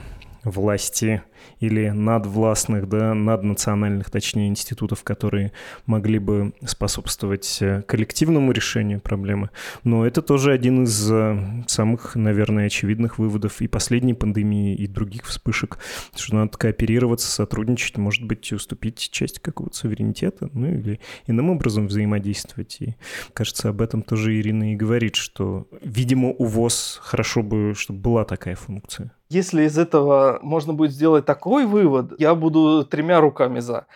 [0.50, 1.22] власти
[1.60, 5.52] или надвластных, да, наднациональных, точнее, институтов, которые
[5.86, 9.50] могли бы способствовать э, коллективному решению проблемы.
[9.84, 15.26] Но это тоже один из э, самых, наверное, очевидных выводов и последней пандемии, и других
[15.26, 15.78] вспышек,
[16.14, 22.76] что надо кооперироваться, сотрудничать, может быть, уступить часть какого-то суверенитета, ну или иным образом взаимодействовать.
[22.80, 22.96] И,
[23.32, 28.24] кажется, об этом тоже Ирина и говорит, что, видимо, у ВОЗ хорошо бы, чтобы была
[28.24, 29.15] такая функция.
[29.28, 33.86] Если из этого можно будет сделать такой вывод, я буду тремя руками за.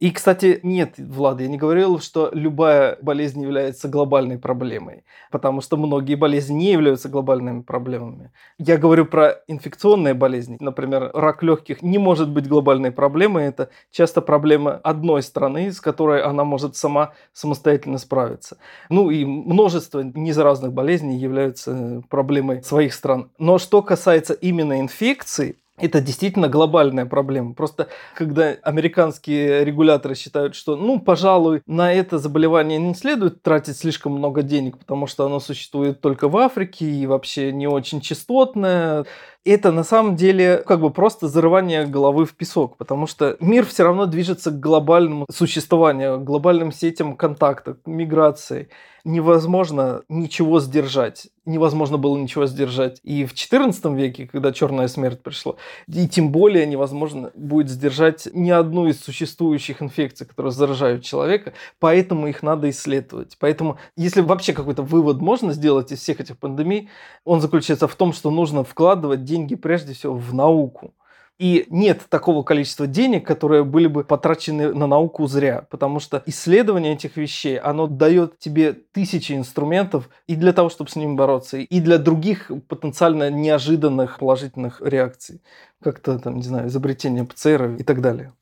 [0.00, 5.76] И, кстати, нет, Влад, я не говорил, что любая болезнь является глобальной проблемой, потому что
[5.76, 8.30] многие болезни не являются глобальными проблемами.
[8.58, 10.56] Я говорю про инфекционные болезни.
[10.60, 13.46] Например, рак легких не может быть глобальной проблемой.
[13.46, 18.58] Это часто проблема одной страны, с которой она может сама самостоятельно справиться.
[18.90, 23.32] Ну и множество незаразных болезней являются проблемой своих стран.
[23.38, 27.54] Но что касается именно инфекций, это действительно глобальная проблема.
[27.54, 34.12] Просто когда американские регуляторы считают, что, ну, пожалуй, на это заболевание не следует тратить слишком
[34.12, 39.06] много денег, потому что оно существует только в Африке и вообще не очень частотное,
[39.44, 43.84] это на самом деле как бы просто зарывание головы в песок, потому что мир все
[43.84, 48.68] равно движется к глобальному существованию, к глобальным сетям контакта, к миграции.
[49.04, 51.28] Невозможно ничего сдержать.
[51.46, 55.54] Невозможно было ничего сдержать и в XIV веке, когда черная смерть пришла.
[55.86, 61.54] И тем более невозможно будет сдержать ни одну из существующих инфекций, которые заражают человека.
[61.78, 63.36] Поэтому их надо исследовать.
[63.40, 66.90] Поэтому, если вообще какой-то вывод можно сделать из всех этих пандемий,
[67.24, 70.94] он заключается в том, что нужно вкладывать деньги прежде всего в науку.
[71.38, 76.94] И нет такого количества денег, которые были бы потрачены на науку зря, потому что исследование
[76.94, 81.80] этих вещей, оно дает тебе тысячи инструментов и для того, чтобы с ними бороться, и
[81.80, 85.40] для других потенциально неожиданных положительных реакций,
[85.80, 88.32] как-то там, не знаю, изобретение ПЦР и так далее.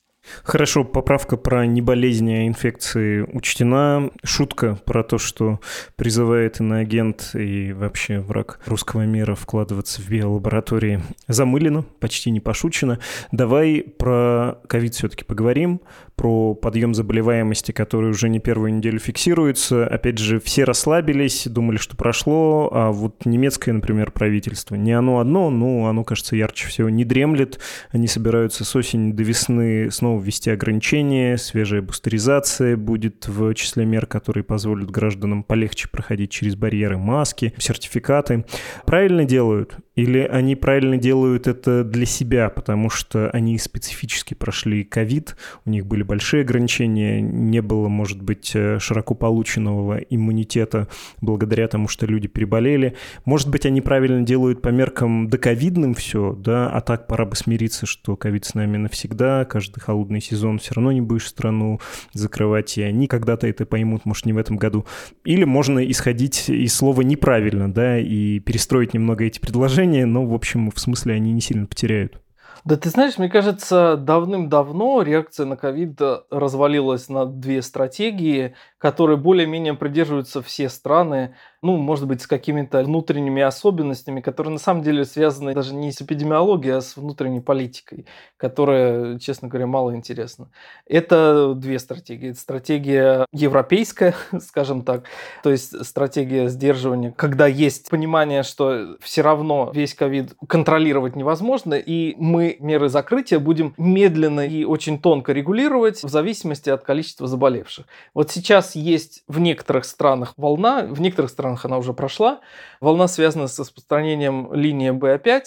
[0.43, 4.11] Хорошо, поправка про неболезни, а инфекции учтена.
[4.25, 5.61] Шутка про то, что
[5.97, 12.99] призывает иноагент и вообще враг русского мира вкладываться в биолаборатории замылено, почти не пошучено.
[13.33, 15.81] Давай про ковид все-таки поговорим,
[16.17, 19.87] про подъем заболеваемости, который уже не первую неделю фиксируется.
[19.87, 25.51] Опять же, все расслабились, думали, что прошло, а вот немецкое, например, правительство, не оно одно,
[25.51, 27.61] но оно, кажется, ярче всего не дремлет.
[27.91, 34.07] Они собираются с осени до весны снова ввести ограничения, свежая бустеризация будет в числе мер,
[34.07, 38.45] которые позволят гражданам полегче проходить через барьеры маски, сертификаты.
[38.85, 39.79] Правильно делают?
[39.97, 45.87] Или они правильно делают это для себя, потому что они специфически прошли ковид, у них
[45.87, 50.89] были большие ограничения, не было, может быть, э, широко полученного иммунитета
[51.23, 52.95] благодаря тому, что люди переболели.
[53.25, 57.87] Может быть, они правильно делают по меркам доковидным все, да, а так пора бы смириться,
[57.87, 61.81] что ковид с нами навсегда, каждый холодный сезон все равно не будешь страну
[62.13, 64.87] закрывать, и они когда-то это поймут, может, не в этом году.
[65.25, 70.71] Или можно исходить из слова «неправильно», да, и перестроить немного эти предложения, но, в общем,
[70.71, 72.21] в смысле они не сильно потеряют.
[72.67, 79.75] Да ты знаешь, мне кажется, давным-давно реакция на ковид развалилась на две стратегии, которые более-менее
[79.75, 85.55] придерживаются все страны ну, может быть, с какими-то внутренними особенностями, которые на самом деле связаны
[85.55, 90.51] даже не с эпидемиологией, а с внутренней политикой, которая, честно говоря, мало интересна.
[90.87, 92.33] Это две стратегии.
[92.33, 95.05] Стратегия европейская, скажем так,
[95.43, 102.15] то есть стратегия сдерживания, когда есть понимание, что все равно весь ковид контролировать невозможно, и
[102.17, 107.87] мы меры закрытия будем медленно и очень тонко регулировать в зависимости от количества заболевших.
[108.15, 112.41] Вот сейчас есть в некоторых странах волна, в некоторых странах странах она уже прошла.
[112.81, 115.43] Волна связана с распространением линии BA5.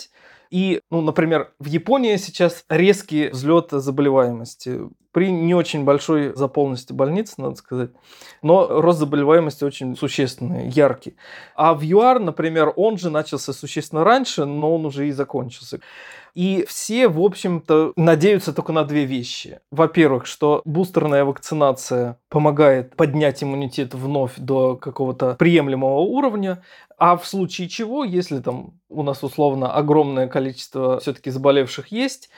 [0.51, 4.79] И, ну, например, в Японии сейчас резкий взлет заболеваемости
[5.12, 7.89] при не очень большой заполненности больниц, надо сказать.
[8.43, 11.15] Но рост заболеваемости очень существенный, яркий.
[11.55, 15.79] А в ЮАР, например, он же начался существенно раньше, но он уже и закончился.
[16.39, 19.60] И все, в общем-то, надеются только на две вещи.
[19.71, 26.63] Во-первых, что бустерная вакцинация помогает поднять иммунитет вновь до какого-то приемлемого уровня,
[26.97, 32.30] а в случае чего, если там у нас условно огромное количество все-таки заболевших есть,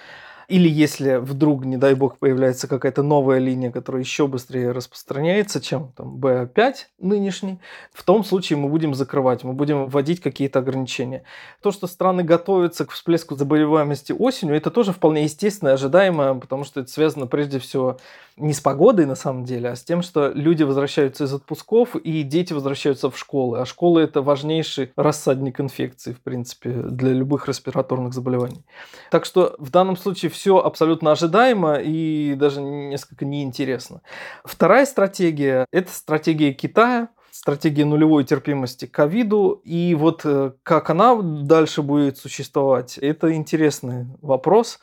[0.52, 5.94] или если вдруг, не дай бог, появляется какая-то новая линия, которая еще быстрее распространяется, чем
[5.96, 7.60] там BA5 нынешний,
[7.94, 11.24] в том случае мы будем закрывать, мы будем вводить какие-то ограничения.
[11.62, 16.66] То, что страны готовятся к всплеску заболеваемости осенью, это тоже вполне естественно и ожидаемо, потому
[16.66, 17.98] что это связано прежде всего
[18.38, 22.24] не с погодой на самом деле, а с тем, что люди возвращаются из отпусков и
[22.24, 23.60] дети возвращаются в школы.
[23.60, 28.65] А школы это важнейший рассадник инфекций, в принципе, для любых респираторных заболеваний.
[29.10, 34.02] Так что в данном случае все абсолютно ожидаемо и даже несколько неинтересно.
[34.44, 39.62] Вторая стратегия– это стратегия Китая– стратегия нулевой терпимости к ковиду.
[39.63, 44.79] И вот э, как она дальше будет существовать, это интересный вопрос.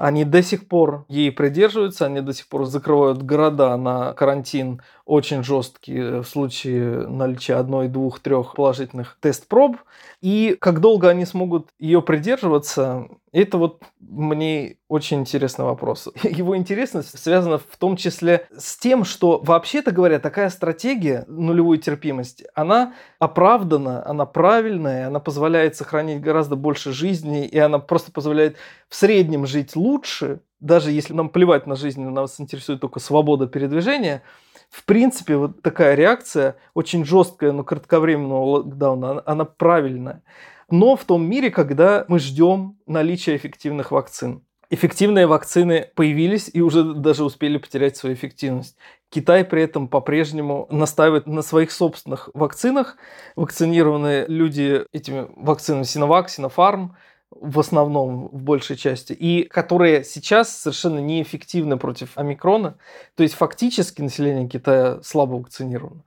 [0.00, 5.42] Они до сих пор ей придерживаются, они до сих пор закрывают города на карантин очень
[5.42, 9.78] жесткий в случае наличия одной, двух, трех положительных тест-проб.
[10.20, 16.08] И как долго они смогут ее придерживаться, это вот мне очень интересный вопрос.
[16.22, 22.46] Его интересность связана в том числе с тем, что вообще-то говоря, такая стратегия нулевой терпимости,
[22.54, 28.58] она оправдана, она правильная, она позволяет сохранить гораздо больше жизни, и она просто позволяет
[28.90, 34.22] в среднем жить лучше, даже если нам плевать на жизнь, нас интересует только свобода передвижения,
[34.70, 40.22] в принципе, вот такая реакция, очень жесткая, но кратковременного локдауна, она, правильная
[40.70, 44.42] но в том мире, когда мы ждем наличия эффективных вакцин.
[44.70, 48.76] Эффективные вакцины появились и уже даже успели потерять свою эффективность.
[49.08, 52.98] Китай при этом по-прежнему настаивает на своих собственных вакцинах.
[53.34, 56.90] Вакцинированные люди этими вакцинами Sinovac, Sinopharm
[57.30, 62.78] в основном, в большей части, и которые сейчас совершенно неэффективны против омикрона.
[63.14, 66.02] То есть фактически население Китая слабо вакцинировано.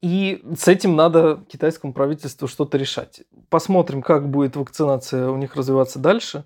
[0.00, 3.22] И с этим надо китайскому правительству что-то решать.
[3.48, 6.44] Посмотрим, как будет вакцинация у них развиваться дальше.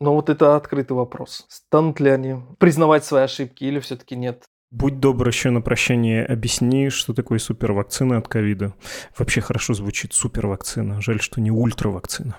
[0.00, 1.46] Но вот это открытый вопрос.
[1.48, 4.49] Станут ли они признавать свои ошибки или все-таки нет?
[4.72, 8.72] Будь добр, еще на прощание объясни, что такое супервакцина от ковида.
[9.18, 11.00] Вообще хорошо звучит супервакцина.
[11.00, 12.36] Жаль, что не ультравакцина.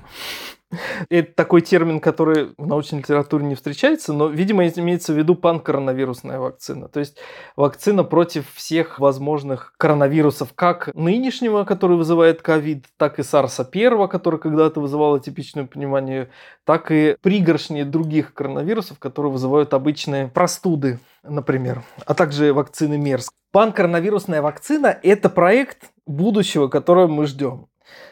[1.10, 6.40] Это такой термин, который в научной литературе не встречается, но, видимо, имеется в виду панкоронавирусная
[6.40, 6.88] вакцина.
[6.88, 7.18] То есть
[7.58, 14.40] вакцина против всех возможных коронавирусов, как нынешнего, который вызывает ковид, так и сарса 1 который
[14.40, 16.30] когда-то вызывал атипичную пневмонию,
[16.64, 23.30] так и пригоршни других коронавирусов, которые вызывают обычные простуды, например, а также вакцины МЕРС.
[23.52, 27.68] Панкоронавирусная вакцина– это проект будущего, которого мы ждем.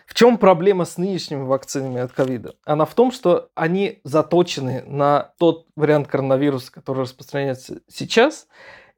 [0.06, 2.56] В чем проблема с нынешними вакцинами от ковида?
[2.66, 8.48] Она в том, что они заточены на тот вариант коронавируса, который распространяется сейчас,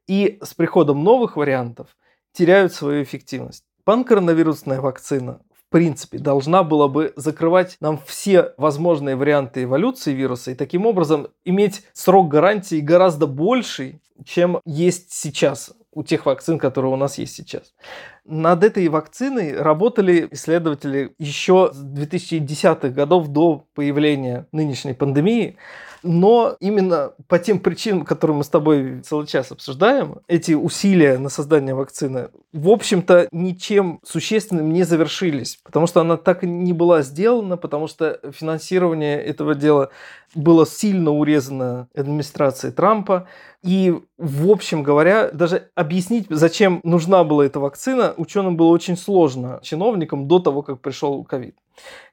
[0.08, 1.96] и с приходом новых вариантов
[2.32, 3.64] теряют свою эффективность.
[3.84, 5.40] Панкоронавирусная вакцина
[5.72, 11.82] принципе, должна была бы закрывать нам все возможные варианты эволюции вируса и таким образом иметь
[11.92, 17.74] срок гарантии гораздо больший, чем есть сейчас у тех вакцин, которые у нас есть сейчас.
[18.24, 25.56] Над этой вакциной работали исследователи еще с 2010-х годов до появления нынешней пандемии.
[26.04, 31.28] Но именно по тем причинам, которые мы с тобой целый час обсуждаем, эти усилия на
[31.28, 37.02] создание вакцины, в общем-то, ничем существенным не завершились, потому что она так и не была
[37.02, 39.90] сделана, потому что финансирование этого дела
[40.34, 43.28] было сильно урезано администрацией Трампа.
[43.62, 49.60] И, в общем говоря, даже объяснить, зачем нужна была эта вакцина, ученым было очень сложно,
[49.62, 51.56] чиновникам, до того, как пришел ковид.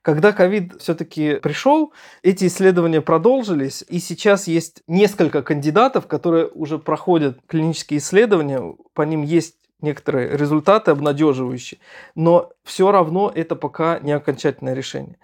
[0.02, 1.94] Когда ковид все-таки пришел,
[2.24, 9.24] эти исследования продолжились, и сейчас есть несколько кандидатов, которые уже проходят клинические исследования, по ним
[9.24, 11.80] есть некоторые результаты обнадеживающие,
[12.16, 15.18] но все равно это пока не окончательное решение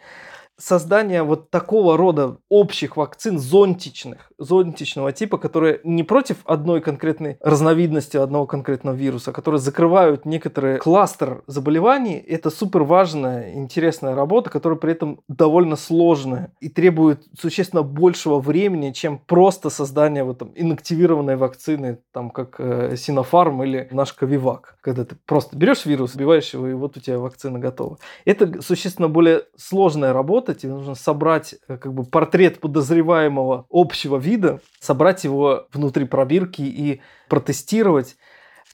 [0.58, 8.18] создание вот такого рода общих вакцин зонтичных, зонтичного типа, которые не против одной конкретной разновидности
[8.18, 14.94] одного конкретного вируса, которые закрывают некоторые кластер заболеваний, это супер важная, интересная работа, которая при
[14.94, 22.00] этом довольно сложная и требует существенно большего времени, чем просто создание вот там инактивированной вакцины,
[22.12, 26.74] там как э, Синофарм или наш Ковивак, когда ты просто берешь вирус, убиваешь его, и
[26.74, 27.98] вот у тебя вакцина готова.
[28.26, 34.18] Это существенно более сложная работа, работа, тебе нужно собрать э, как бы портрет подозреваемого общего
[34.18, 38.16] вида, собрать его внутри пробирки и протестировать.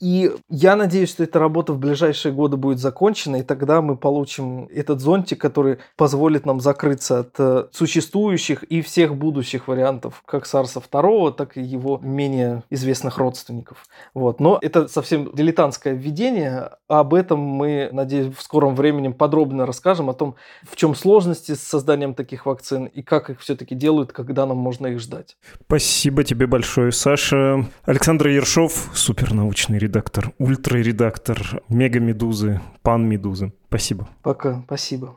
[0.02, 4.68] И я надеюсь, что эта работа в ближайшие годы будет закончена, и тогда мы получим
[4.74, 10.82] этот зонтик, который позволит нам закрыться от э, существующих и всех будущих вариантов, как SARS
[10.92, 13.86] 2, так и его менее известных родственников.
[14.16, 14.40] Вот.
[14.40, 16.72] Но это совсем дилетантское введение.
[16.92, 21.64] Об этом мы, надеюсь, в скором времени подробно расскажем, о том, в чем сложности с
[21.64, 25.38] созданием таких вакцин и как их все-таки делают, когда нам можно их ждать.
[25.66, 27.66] Спасибо тебе большое, Саша.
[27.86, 33.52] Александр Ершов, супернаучный редактор редактор, ультра-редактор, мега-медузы, пан-медузы.
[33.68, 34.08] Спасибо.
[34.24, 35.16] Пока, спасибо.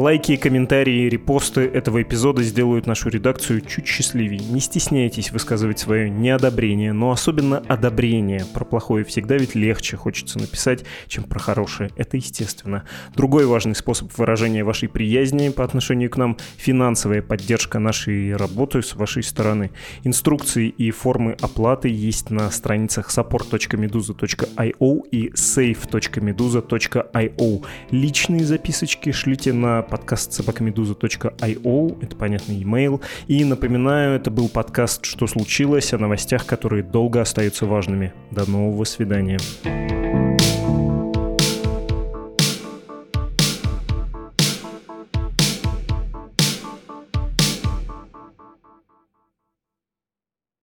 [0.00, 4.40] Лайки, комментарии, репосты этого эпизода сделают нашу редакцию чуть счастливее.
[4.40, 8.46] Не стесняйтесь высказывать свое неодобрение, но особенно одобрение.
[8.54, 11.90] Про плохое всегда ведь легче хочется написать, чем про хорошее.
[11.96, 12.84] Это естественно.
[13.14, 18.94] Другой важный способ выражения вашей приязни по отношению к нам– финансовая поддержка нашей работы с
[18.94, 19.70] вашей стороны.
[20.02, 27.66] Инструкции и формы оплаты есть на страницах support.meduza.io и save.meduza.io.
[27.90, 33.00] Личные записочки шлите на подкаст собакамедуза.io, это понятный e-mail.
[33.26, 38.12] И напоминаю, это был подкаст «Что случилось?» о новостях, которые долго остаются важными.
[38.30, 39.38] До нового свидания.
[39.62, 40.89] thank you